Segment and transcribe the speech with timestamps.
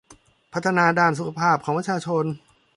[0.53, 2.25] พัฒนาด้านสุขภาพของประชาชน